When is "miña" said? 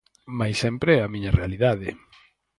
1.13-1.35